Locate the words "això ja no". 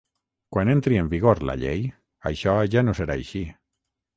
2.33-2.97